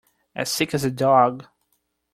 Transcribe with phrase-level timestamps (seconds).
[0.33, 1.45] As sick as a dog.